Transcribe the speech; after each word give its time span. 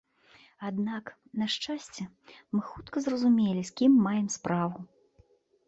Аднак, 0.69 1.11
на 1.41 1.45
шчасце, 1.57 2.07
мы 2.57 2.63
хутка 2.71 3.05
зразумелі, 3.05 3.61
з 3.73 3.79
кім 3.83 4.03
маем 4.09 4.27
справу. 4.41 4.77